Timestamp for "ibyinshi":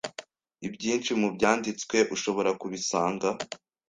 0.67-1.11